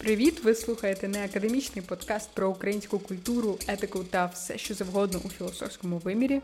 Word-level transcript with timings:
Привіт! 0.00 0.44
Ви 0.44 0.54
слухаєте 0.54 1.08
не 1.08 1.24
академічний 1.24 1.84
подкаст 1.84 2.30
про 2.34 2.48
українську 2.48 2.98
культуру, 2.98 3.58
етику 3.68 4.04
та 4.04 4.26
все, 4.26 4.58
що 4.58 4.74
завгодно 4.74 5.20
у 5.24 5.30
філософському 5.30 5.98
вимірі. 5.98 6.42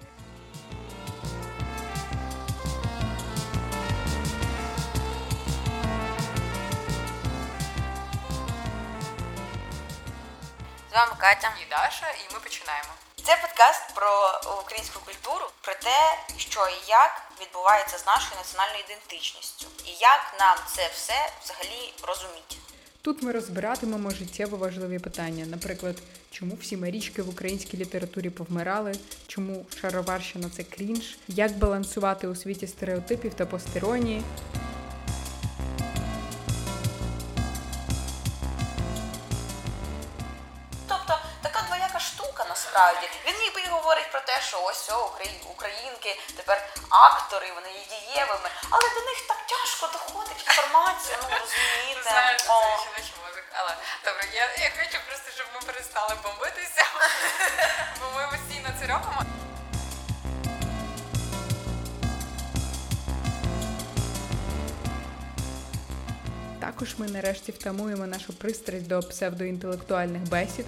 З 10.90 10.94
вами 10.94 11.12
Катя. 11.18 11.52
і 11.66 11.70
Даша, 11.70 12.10
і 12.10 12.34
ми 12.34 12.40
починаємо. 12.40 12.88
Це 13.24 13.36
подкаст 13.36 13.94
про 13.94 14.40
українську 14.62 15.00
культуру, 15.04 15.46
про 15.60 15.74
те, 15.74 16.18
що 16.36 16.60
і 16.60 16.91
як 16.91 17.23
відбувається 17.41 17.98
з 17.98 18.06
нашою 18.06 18.36
національною 18.36 18.84
ідентичністю, 18.84 19.66
і 19.84 19.91
як 19.91 20.34
нам 20.41 20.56
це 20.74 20.91
все 20.95 21.32
взагалі 21.45 21.95
розуміти. 22.02 22.56
Тут 23.06 23.23
ми 23.23 23.32
розбиратимемо 23.32 24.10
життєво 24.10 24.56
важливі 24.56 24.98
питання, 24.98 25.47
наприклад, 25.51 25.97
чому 26.30 26.59
всі 26.60 26.77
марічки 26.77 27.23
в 27.23 27.28
українській 27.28 27.77
літературі 27.77 28.30
повмирали, 28.30 28.92
чому 29.27 29.66
шароварщина 29.80 30.51
це 30.56 30.62
крінж, 30.62 31.16
як 31.28 31.59
балансувати 31.59 32.28
у 32.28 32.34
світі 32.34 32.66
стереотипів 32.66 33.34
та 33.34 33.47
постеронії. 33.47 34.23
Насправді. 42.77 43.09
Він 43.27 43.35
ніби 43.39 43.61
і 43.61 43.69
говорить 43.69 44.11
про 44.12 44.21
те, 44.21 44.41
що 44.41 44.62
ось 44.62 44.91
о, 44.91 45.12
українки 45.51 46.21
тепер 46.37 46.69
актори, 46.91 47.53
вони 47.55 47.69
є 47.69 47.84
дієвими, 47.93 48.48
але 48.71 48.83
до 48.95 49.01
них 49.09 49.19
так 49.29 49.41
тяжко 49.47 49.87
доходить 49.93 50.45
інформація, 50.47 51.19
ну 51.23 51.29
розумієте. 51.41 52.03
Знаю, 52.03 52.39
це 52.39 52.45
жіночий. 52.84 53.12
Але 53.53 53.77
добре, 54.05 54.29
я, 54.34 54.43
я 54.65 54.70
хочу 54.79 54.98
просто, 55.09 55.31
щоб 55.34 55.47
ми 55.55 55.61
перестали 55.67 56.15
бомбитися, 56.23 56.84
бо 58.00 58.20
ми 58.20 58.28
постійно 58.31 58.69
це 58.81 58.87
робимо. 58.87 59.22
Також 66.61 66.95
ми 66.98 67.06
нарешті 67.06 67.53
втамуємо 67.53 68.06
нашу 68.06 68.33
пристрасть 68.33 68.87
до 68.87 69.00
псевдоінтелектуальних 69.00 70.22
бесід. 70.22 70.67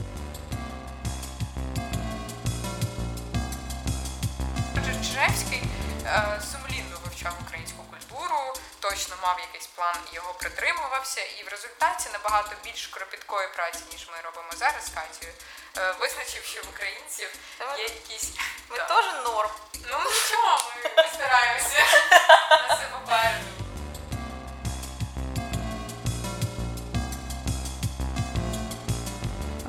Отже, 5.27 5.61
е, 6.07 6.41
сумлінно 6.53 6.97
вивчав 7.05 7.35
українську 7.47 7.83
культуру, 7.91 8.55
точно 8.81 9.17
мав 9.23 9.37
якийсь 9.41 9.67
план 9.67 9.97
і 10.13 10.15
його 10.15 10.35
притримувався, 10.35 11.21
і 11.21 11.45
в 11.45 11.49
результаті 11.49 12.09
набагато 12.13 12.51
більш 12.65 12.87
кропіткої 12.87 13.49
праці, 13.57 13.79
ніж 13.93 14.09
ми 14.13 14.19
робимо 14.25 14.53
зараз 14.57 14.87
з 14.87 14.89
Катєю, 14.89 15.33
е, 15.79 15.93
визначив, 16.01 16.45
що 16.45 16.63
в 16.63 16.69
українців 16.75 17.29
є 17.79 17.85
якісь. 17.85 18.31
Ми 18.71 18.77
теж 18.79 19.05
норм. 19.25 19.51
Ну 19.91 19.99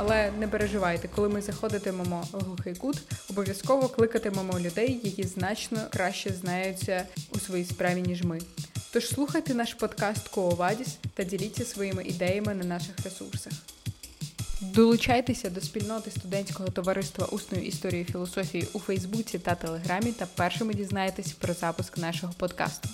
Але 0.02 0.32
не 0.40 0.48
переживайте, 0.48 1.08
коли 1.16 1.30
ми 1.30 1.42
заходитимемо 1.42 2.28
в 2.32 2.44
глухий 2.44 2.76
кут, 2.76 2.98
обов'язково 3.30 3.90
кликатимемо 3.90 4.60
людей, 4.60 5.00
які 5.04 5.24
значно 5.24 5.80
краще 5.94 6.34
знаються 6.34 7.06
у 7.32 7.40
своїй 7.40 7.66
справі, 7.66 8.02
ніж 8.02 8.24
ми. 8.24 8.40
Тож 8.94 9.08
слухайте 9.08 9.54
наш 9.54 9.74
подкаст 9.74 10.28
Коовадіс 10.28 10.98
та 11.14 11.24
діліться 11.24 11.66
своїми 11.66 12.04
ідеями 12.04 12.54
на 12.54 12.64
наших 12.64 12.96
ресурсах. 13.04 13.54
Долучайтеся 14.62 15.50
до 15.50 15.62
спільноти 15.62 16.12
студентського 16.12 16.70
товариства 16.70 17.26
усної 17.26 17.68
історії 17.68 18.04
філософії 18.04 18.68
у 18.74 18.80
Фейсбуці 18.80 19.40
та 19.40 19.56
Телеграмі 19.56 20.12
та 20.12 20.26
першими 20.26 20.74
дізнаєтесь 20.74 21.32
про 21.32 21.54
запуск 21.54 21.98
нашого 21.98 22.34
подкасту. 22.38 22.90